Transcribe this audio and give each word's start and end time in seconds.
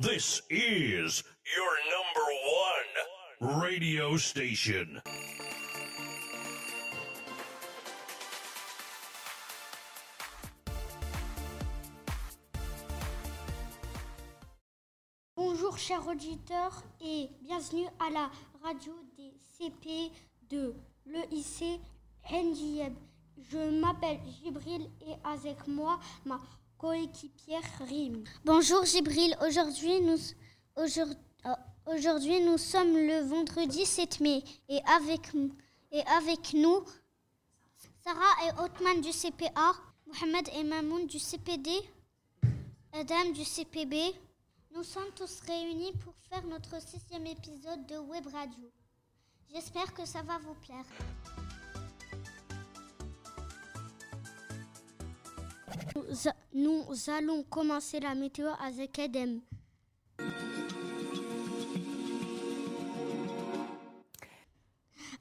This 0.00 0.42
is 0.50 1.24
your 1.56 1.72
number 1.94 2.28
one 3.48 3.62
radio 3.62 4.18
station. 4.18 5.00
Bonjour 15.34 15.78
chers 15.78 16.06
auditeurs 16.06 16.82
et 17.00 17.30
bienvenue 17.42 17.86
à 17.98 18.10
la 18.10 18.30
radio 18.62 18.92
des 19.16 19.32
CP 19.58 20.12
de 20.50 20.74
l'EIC 21.06 21.80
NJIEB. 22.30 22.92
Je 23.50 23.80
m'appelle 23.80 24.18
Gibril 24.42 24.90
et 25.06 25.14
avec 25.24 25.66
moi 25.66 25.98
ma 26.26 26.38
coéquipière 26.78 27.62
Rim. 27.88 28.24
Bonjour 28.44 28.84
Gibril, 28.84 29.36
aujourd'hui 29.40 30.00
nous, 30.00 30.18
euh, 30.78 32.58
sommes 32.58 32.96
le 32.96 33.26
vendredi 33.26 33.86
7 33.86 34.20
mai 34.20 34.42
et 34.68 34.80
avec, 34.86 35.34
et 35.92 36.02
avec 36.18 36.52
nous 36.52 36.84
Sarah 38.04 38.46
et 38.46 38.60
Othman 38.60 39.00
du 39.00 39.10
CPA, 39.10 39.72
Mohamed 40.06 40.48
et 40.54 40.64
Mamoun 40.64 41.06
du 41.06 41.18
CPD, 41.18 41.70
Adam 42.92 43.30
du 43.32 43.44
CPB. 43.44 44.14
Nous 44.74 44.84
sommes 44.84 45.10
tous 45.16 45.40
réunis 45.40 45.92
pour 46.04 46.14
faire 46.28 46.46
notre 46.46 46.80
sixième 46.80 47.26
épisode 47.26 47.86
de 47.86 47.96
Web 47.96 48.26
Radio. 48.26 48.70
J'espère 49.52 49.92
que 49.94 50.04
ça 50.04 50.22
va 50.22 50.38
vous 50.38 50.54
plaire. 50.54 50.84
Nous, 56.52 56.84
allons 57.08 57.42
commencer 57.44 58.00
la 58.00 58.14
météo 58.14 58.48
avec 58.60 58.98
Edem. 58.98 59.40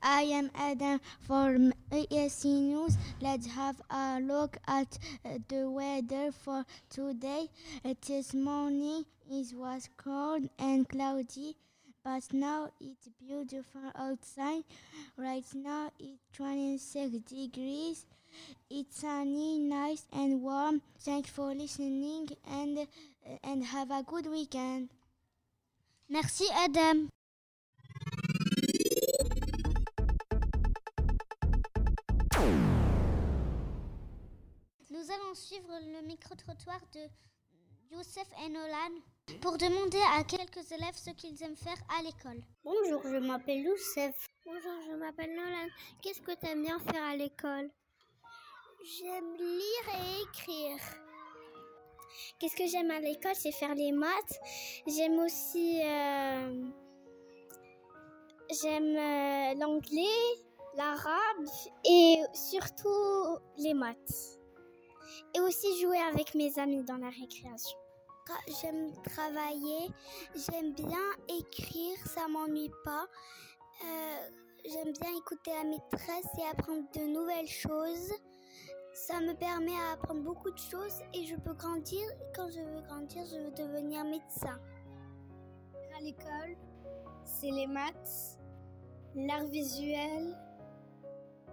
I 0.01 0.21
am 0.33 0.51
Adam 0.53 0.99
from 1.21 1.73
ASC 1.91 2.45
News. 2.45 2.95
Let's 3.21 3.47
have 3.47 3.81
a 3.89 4.19
look 4.21 4.57
at 4.67 4.97
uh, 5.25 5.39
the 5.47 5.69
weather 5.69 6.31
for 6.31 6.63
today. 6.89 7.49
It 7.83 8.09
is 8.09 8.33
morning. 8.33 9.05
It 9.29 9.47
was 9.55 9.89
cold 9.97 10.47
and 10.59 10.87
cloudy, 10.87 11.55
but 12.03 12.21
now 12.31 12.69
it's 12.79 13.09
beautiful 13.19 13.81
outside. 13.95 14.63
Right 15.17 15.45
now 15.55 15.89
it's 15.99 16.21
26 16.33 17.17
degrees. 17.27 18.05
It's 18.69 19.01
sunny, 19.01 19.59
nice 19.59 20.05
and 20.11 20.41
warm. 20.41 20.81
Thanks 20.99 21.29
for 21.29 21.53
listening 21.53 22.29
and 22.47 22.87
and 23.43 23.63
have 23.63 23.91
a 23.91 24.03
good 24.03 24.27
weekend. 24.27 24.89
Merci 26.09 26.45
Adam. 26.53 27.09
Nous 34.89 35.11
allons 35.11 35.35
suivre 35.35 35.79
le 35.93 36.01
micro-trottoir 36.07 36.79
de 36.93 37.07
Youssef 37.91 38.27
et 38.43 38.49
Nolan 38.49 39.01
pour 39.41 39.57
demander 39.57 40.01
à 40.13 40.23
quelques 40.23 40.71
élèves 40.71 40.95
ce 40.95 41.11
qu'ils 41.11 41.41
aiment 41.43 41.55
faire 41.55 41.77
à 41.97 42.01
l'école. 42.01 42.41
Bonjour, 42.63 43.01
je 43.03 43.17
m'appelle 43.17 43.59
Youssef. 43.63 44.15
Bonjour, 44.45 44.73
je 44.89 44.95
m'appelle 44.95 45.35
Nolan. 45.35 45.67
Qu'est-ce 46.01 46.21
que 46.21 46.31
tu 46.39 46.47
aimes 46.47 46.63
bien 46.63 46.79
faire 46.79 47.03
à 47.03 47.15
l'école? 47.15 47.69
J'aime 48.85 49.33
lire 49.37 49.95
et 49.95 50.21
écrire. 50.21 50.77
Qu'est-ce 52.39 52.55
que 52.55 52.67
j'aime 52.67 52.91
à 52.91 52.99
l'école 52.99 53.33
C'est 53.35 53.51
faire 53.51 53.73
les 53.73 53.91
maths. 53.91 54.39
J'aime 54.85 55.17
aussi. 55.19 55.81
euh, 55.83 56.69
J'aime 58.61 58.95
euh, 58.95 59.55
l'anglais, 59.59 60.21
l'arabe 60.75 61.47
et 61.83 62.17
surtout 62.33 63.39
les 63.57 63.73
maths. 63.73 64.37
Et 65.33 65.39
aussi 65.39 65.81
jouer 65.81 65.97
avec 65.97 66.35
mes 66.35 66.57
amis 66.59 66.83
dans 66.83 66.97
la 66.97 67.09
récréation. 67.09 67.77
J'aime 68.61 68.91
travailler, 69.03 69.87
j'aime 70.35 70.73
bien 70.73 71.07
écrire, 71.27 71.97
ça 72.07 72.27
m'ennuie 72.27 72.71
pas. 72.83 73.05
Euh, 73.83 74.29
J'aime 74.67 74.93
bien 74.99 75.15
écouter 75.15 75.51
la 75.53 75.63
maîtresse 75.63 76.25
et 76.39 76.47
apprendre 76.51 76.89
de 76.95 77.01
nouvelles 77.01 77.47
choses. 77.47 78.11
Ça 78.95 79.19
me 79.19 79.33
permet 79.33 79.73
d'apprendre 79.91 80.21
beaucoup 80.21 80.49
de 80.49 80.57
choses 80.57 81.01
et 81.13 81.25
je 81.25 81.35
peux 81.35 81.53
grandir. 81.53 81.99
Quand 82.33 82.47
je 82.47 82.61
veux 82.61 82.81
grandir, 82.87 83.23
je 83.29 83.35
veux 83.35 83.51
devenir 83.51 84.05
médecin. 84.05 84.57
À 85.97 86.01
l'école, 86.01 86.55
c'est 87.25 87.51
les 87.51 87.67
maths, 87.67 88.39
l'art 89.13 89.47
visuel 89.47 90.37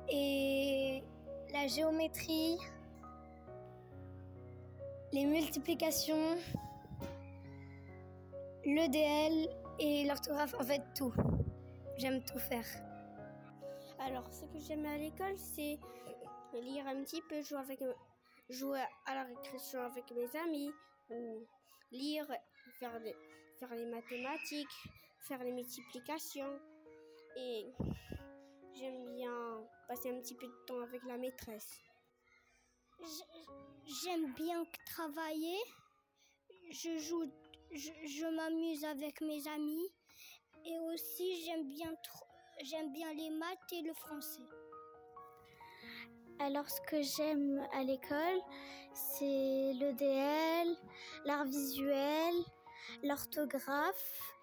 et 0.09 1.03
la 1.53 1.67
géométrie, 1.67 2.59
les 5.13 5.27
multiplications, 5.27 6.37
l'EDL 8.65 9.49
et 9.81 10.05
l'orthographe, 10.07 10.55
en 10.61 10.63
fait 10.63 10.83
tout. 10.95 11.13
J'aime 11.97 12.23
tout 12.23 12.39
faire. 12.39 12.67
Alors, 13.99 14.31
ce 14.31 14.45
que 14.45 14.61
j'aime 14.65 14.87
à 14.87 14.97
l'école, 14.97 15.37
c'est 15.37 15.81
lire 16.59 16.87
un 16.87 17.03
petit 17.03 17.23
peu, 17.23 17.41
jouer, 17.43 17.59
avec, 17.59 17.81
jouer 18.49 18.85
à 19.07 19.15
la 19.15 19.25
récréation 19.25 19.81
avec 19.83 20.11
mes 20.13 20.29
amis, 20.41 20.71
ou 21.11 21.47
lire, 21.91 22.27
faire 22.79 22.99
les, 23.01 23.15
faire 23.59 23.75
les 23.75 23.87
mathématiques, 23.87 24.89
faire 25.21 25.43
les 25.43 25.53
multiplications. 25.53 26.59
Et 27.37 27.73
j'aime 28.75 29.15
bien 29.15 29.67
passer 29.89 30.11
un 30.11 30.21
petit 30.21 30.35
peu 30.35 30.47
de 30.47 30.65
temps 30.67 30.81
avec 30.81 31.03
la 31.05 31.17
maîtresse. 31.17 31.81
J'aime 34.05 34.33
bien 34.35 34.65
travailler. 34.87 35.59
Je 36.71 36.99
joue, 36.99 37.31
je, 37.73 37.91
je 38.07 38.27
m'amuse 38.37 38.85
avec 38.85 39.21
mes 39.21 39.47
amis. 39.49 39.89
Et 40.65 40.79
aussi, 40.79 41.45
j'aime 41.45 41.69
bien, 41.69 41.93
j'aime 42.63 42.93
bien 42.93 43.13
les 43.15 43.31
maths 43.31 43.73
et 43.73 43.83
le 43.83 43.93
français. 43.95 44.47
Alors, 46.45 46.69
ce 46.69 46.81
que 46.81 47.01
j'aime 47.03 47.65
à 47.73 47.85
l'école, 47.85 48.41
c'est 48.95 49.73
l'EDL, 49.79 50.77
l'art 51.25 51.45
visuel, 51.45 52.35
l'orthographe, 53.05 54.37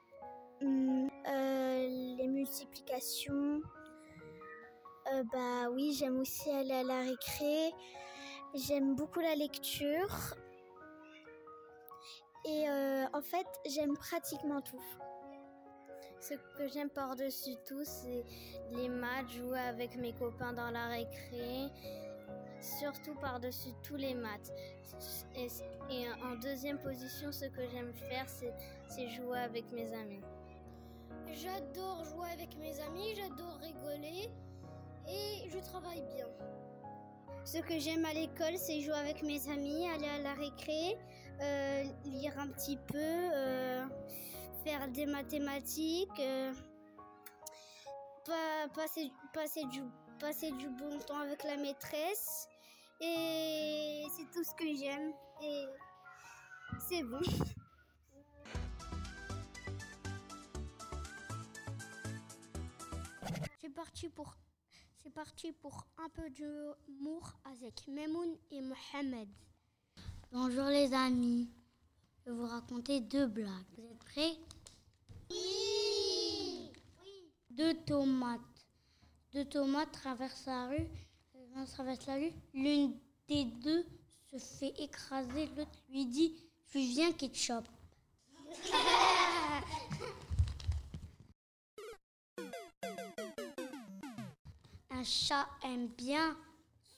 hum, 0.62 1.10
euh, 1.28 2.16
les 2.18 2.28
multiplications. 2.30 3.60
Euh, 5.12 5.24
bah 5.34 5.70
oui, 5.72 5.92
j'aime 5.92 6.22
aussi 6.22 6.50
aller 6.50 6.72
à 6.72 6.84
la 6.84 7.02
récré. 7.02 7.74
J'aime 8.54 8.96
beaucoup 8.96 9.20
la 9.20 9.36
lecture. 9.36 10.38
Et 12.46 12.70
euh, 12.70 13.08
en 13.12 13.22
fait, 13.22 13.48
j'aime 13.66 13.98
pratiquement 13.98 14.62
tout. 14.62 14.81
Ce 16.19 16.34
que 16.57 16.68
j'aime 16.68 16.90
par-dessus 16.90 17.56
tout, 17.66 17.84
c'est 17.84 18.25
les 18.72 18.90
maths, 18.90 19.30
jouer 19.30 19.59
avec 19.59 19.96
mes 19.96 20.13
copains 20.13 20.53
dans 20.53 20.69
la 20.69 20.88
récré. 20.88 21.68
Surtout 22.62 23.16
par-dessus 23.16 23.69
tous 23.84 23.96
les 23.96 24.13
maths. 24.13 24.52
Et, 25.35 25.47
et 25.90 26.06
en 26.25 26.35
deuxième 26.35 26.78
position, 26.80 27.31
ce 27.31 27.46
que 27.46 27.68
j'aime 27.69 27.94
faire, 27.94 28.28
c'est 28.28 28.53
c'est 28.90 29.07
jouer 29.07 29.40
avec 29.40 29.72
mes 29.72 29.94
amis. 29.94 30.22
J'adore 31.31 32.03
jouer 32.06 32.30
avec 32.34 32.57
mes 32.57 32.80
amis, 32.81 33.13
j'adore 33.16 33.59
rigoler 33.62 34.30
et 35.07 35.50
je 35.50 35.59
travaille 35.59 36.03
bien. 36.16 36.25
Ce 37.46 37.59
que 37.59 37.80
j'aime 37.80 38.03
à 38.06 38.13
l'école, 38.13 38.57
c'est 38.57 38.81
jouer 38.81 38.96
avec 38.96 39.24
mes 39.24 39.47
amis, 39.50 39.88
aller 39.90 40.07
à 40.07 40.19
la 40.19 40.34
récré, 40.34 40.97
euh, 41.41 41.84
lire 42.06 42.38
un 42.38 42.47
petit 42.47 42.78
peu, 42.78 42.97
euh, 42.97 43.86
faire 44.64 44.88
des 44.90 45.06
mathématiques, 45.06 46.20
euh, 46.20 46.54
pa- 48.26 48.68
passer, 48.74 49.12
passer, 49.34 49.64
du, 49.66 49.82
passer 50.20 50.52
du 50.52 50.70
bon 50.70 50.98
temps 51.00 51.20
avec 51.20 51.44
la 51.44 51.58
maîtresse. 51.58 52.48
Et 53.02 54.04
c'est 54.16 54.30
tout 54.32 54.44
ce 54.44 54.54
que 54.56 54.66
j'aime. 54.76 55.14
Et 55.42 55.66
c'est 56.90 57.04
bon. 57.04 57.22
C'est 63.62 63.70
parti 63.74 64.10
pour 64.10 64.36
c'est 65.02 65.10
parti 65.14 65.52
pour 65.54 65.86
un 65.98 66.10
peu 66.10 66.30
d'humour 66.30 67.34
avec 67.46 67.88
Memoun 67.88 68.36
et 68.52 68.62
Mohamed. 68.62 69.30
Bonjour 70.32 70.66
les 70.66 70.94
amis. 70.94 71.50
Je 72.25 72.31
vais 72.31 72.38
vous 72.38 72.48
raconter 72.48 73.00
deux 73.01 73.27
blagues. 73.27 73.50
Vous 73.77 73.83
êtes 73.83 74.00
prêts? 74.00 74.38
Oui, 75.31 76.71
Deux 77.50 77.74
tomates. 77.86 78.39
Deux 79.33 79.45
tomates 79.45 79.92
traversent 79.92 80.45
la 80.45 80.68
rue. 80.68 80.88
Traverse 81.74 82.06
la 82.07 82.16
rue. 82.16 82.31
L'une 82.54 82.95
des 83.27 83.45
deux 83.45 83.86
se 84.31 84.38
fait 84.38 84.74
écraser. 84.80 85.48
L'autre 85.57 85.71
lui 85.89 86.06
dit 86.06 86.36
Je 86.74 86.80
viens 86.80 87.12
ketchup. 87.12 87.68
Un 94.92 95.04
chat 95.04 95.48
aime 95.63 95.88
bien 95.88 96.36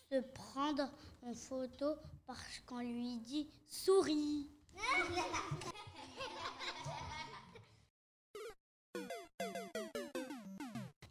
se 0.10 0.20
prendre 0.34 0.90
en 1.22 1.34
photo 1.36 1.96
parce 2.26 2.60
qu'on 2.66 2.80
lui 2.80 3.18
dit 3.18 3.48
souris. 3.68 4.50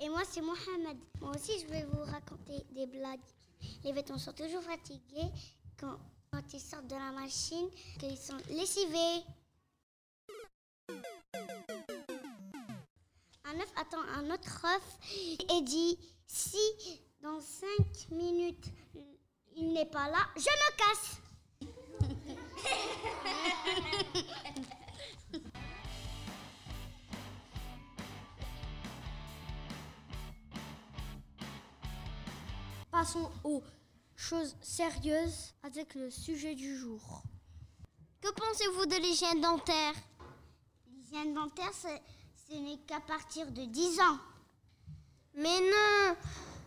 Et 0.03 0.09
moi, 0.09 0.23
c'est 0.25 0.41
Mohamed. 0.41 0.99
Moi 1.21 1.33
aussi, 1.35 1.61
je 1.61 1.67
vais 1.67 1.85
vous 1.85 2.03
raconter 2.05 2.65
des 2.71 2.87
blagues. 2.87 3.21
Les 3.85 3.93
vêtements 3.93 4.19
sont 4.19 4.33
toujours 4.33 4.63
fatigués 4.63 5.31
quand, 5.79 5.99
quand 6.33 6.43
ils 6.53 6.61
sortent 6.61 6.87
de 6.87 6.95
la 6.95 7.13
machine, 7.13 7.69
qu'ils 7.99 8.17
sont 8.17 8.39
lessivés. 8.49 9.23
Un 13.45 13.59
œuf 13.61 13.73
attend 13.77 14.01
un 14.17 14.31
autre 14.31 14.65
œuf 14.65 14.99
et 15.51 15.61
dit 15.63 15.99
si 16.27 16.59
dans 17.21 17.41
cinq 17.41 18.11
minutes 18.11 18.67
il 19.57 19.73
n'est 19.73 19.87
pas 19.87 20.09
là, 20.09 20.27
je 20.37 20.43
me 20.43 20.77
casse. 20.77 21.21
Passons 33.01 33.31
aux 33.45 33.63
choses 34.15 34.55
sérieuses 34.61 35.55
avec 35.63 35.95
le 35.95 36.11
sujet 36.11 36.55
du 36.55 36.77
jour. 36.77 37.23
Que 38.21 38.31
pensez-vous 38.31 38.85
de 38.85 38.97
l'hygiène 38.97 39.41
dentaire? 39.41 39.95
L'hygiène 40.87 41.33
dentaire, 41.33 41.73
ce 41.73 42.55
n'est 42.57 42.77
qu'à 42.87 43.01
partir 43.01 43.51
de 43.53 43.65
10 43.65 44.01
ans. 44.01 44.19
Mais 45.33 45.61
non 45.61 46.15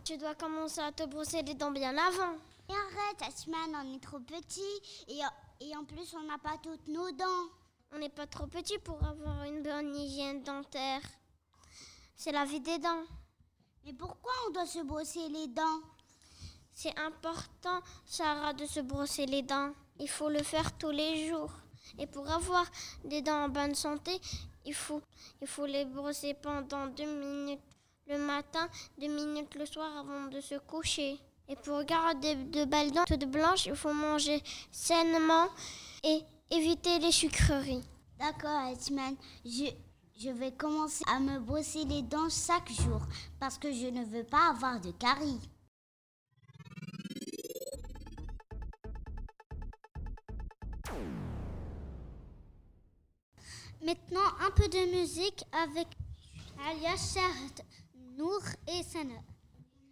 Tu 0.04 0.18
dois 0.18 0.34
commencer 0.34 0.80
à 0.82 0.92
te 0.92 1.04
brosser 1.04 1.44
les 1.44 1.54
dents 1.54 1.70
bien 1.70 1.96
avant. 1.96 2.34
Et 2.68 2.74
arrête, 2.74 3.22
Asman, 3.22 3.76
on 3.76 3.94
est 3.94 4.02
trop 4.02 4.20
petit 4.20 5.06
et, 5.10 5.20
et 5.60 5.78
en 5.78 5.86
plus 5.86 6.16
on 6.16 6.24
n'a 6.24 6.40
pas 6.40 6.58
toutes 6.64 6.88
nos 6.88 7.12
dents. 7.12 7.46
On 7.92 8.00
n'est 8.00 8.10
pas 8.10 8.26
trop 8.26 8.48
petit 8.48 8.80
pour 8.80 9.06
avoir 9.06 9.44
une 9.44 9.62
bonne 9.62 9.96
hygiène 9.96 10.42
dentaire. 10.42 11.04
C'est 12.16 12.32
la 12.32 12.46
vie 12.46 12.60
des 12.60 12.80
dents. 12.80 13.04
Mais 13.86 13.94
pourquoi 13.94 14.32
on 14.48 14.52
doit 14.52 14.66
se 14.66 14.80
brosser 14.80 15.30
les 15.30 15.48
dents? 15.50 15.93
C'est 16.74 16.98
important, 17.00 17.80
Sarah, 18.06 18.54
de 18.54 18.66
se 18.66 18.80
brosser 18.80 19.26
les 19.26 19.44
dents. 19.44 19.72
Il 20.00 20.10
faut 20.10 20.30
le 20.30 20.42
faire 20.42 20.76
tous 20.78 20.90
les 20.90 21.28
jours. 21.28 21.52
Et 22.00 22.08
pour 22.08 22.30
avoir 22.30 22.66
des 23.06 23.22
dents 23.22 23.44
en 23.46 23.50
bonne 23.50 23.76
santé, 23.76 24.20
il 24.66 24.74
faut, 24.74 25.02
il 25.42 25.48
faut 25.48 25.66
les 25.66 25.86
brosser 25.86 26.34
pendant 26.34 26.88
deux 26.88 27.06
minutes 27.06 27.62
le 28.08 28.18
matin, 28.18 28.68
deux 28.98 29.08
minutes 29.08 29.56
le 29.56 29.66
soir 29.66 29.98
avant 29.98 30.28
de 30.28 30.42
se 30.42 30.56
coucher. 30.56 31.20
Et 31.48 31.56
pour 31.58 31.84
garder 31.84 32.36
de 32.36 32.66
belles 32.66 32.92
dents 32.92 33.04
toutes 33.06 33.30
blanches, 33.30 33.66
il 33.66 33.76
faut 33.76 33.94
manger 33.94 34.42
sainement 34.72 35.48
et 36.04 36.22
éviter 36.50 37.00
les 37.00 37.12
sucreries. 37.12 37.84
D'accord, 38.18 38.72
Asman, 38.72 39.16
je, 39.46 39.66
je 40.20 40.30
vais 40.30 40.52
commencer 40.54 41.04
à 41.08 41.20
me 41.20 41.40
brosser 41.40 41.84
les 41.86 42.02
dents 42.02 42.30
chaque 42.30 42.72
jour 42.72 43.02
parce 43.40 43.58
que 43.58 43.72
je 43.72 43.88
ne 43.88 44.06
veux 44.06 44.24
pas 44.24 44.50
avoir 44.50 44.80
de 44.80 44.92
caries. 44.92 45.40
Maintenant, 53.84 54.22
un 54.40 54.52
peu 54.52 54.66
de 54.70 54.98
musique 54.98 55.44
avec 55.52 55.88
Alia 56.66 56.96
Shahd, 56.96 57.66
Nour 58.18 58.40
et 58.66 58.82
Sana. 58.82 59.20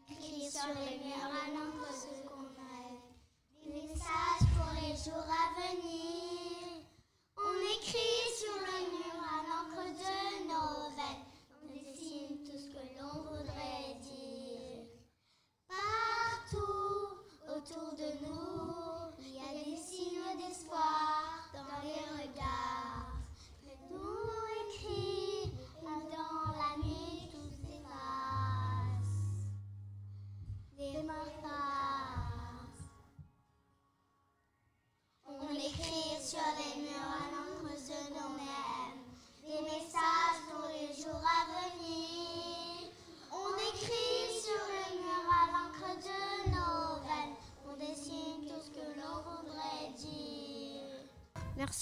Écrit 0.10 0.50
sur 0.50 0.70
les 0.70 0.98
murs 1.00 1.28
à 1.28 1.50
l'encre 1.52 1.92
ce 1.92 2.26
qu'on 2.26 2.48
rêve, 2.56 3.02
des 3.66 3.82
messages 3.82 4.48
pour 4.56 4.72
les 4.76 4.96
jours 4.96 5.28
à 5.28 5.60
venir. 5.60 6.86
On 7.36 7.54
écrit 7.76 8.21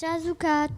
Merci 0.01 0.28
à 0.28 0.31
Zou4. 0.31 0.69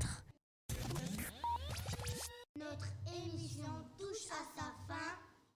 Notre 2.58 2.88
émission 3.06 3.72
touche 4.00 4.26
à 4.32 4.42
sa 4.56 4.68
fin. 4.88 5.12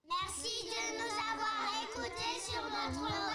Merci 0.08 0.66
de 0.66 0.98
nous 0.98 1.14
avoir 1.32 1.58
écoutés 1.82 2.36
sur 2.48 2.62
notre 2.62 3.25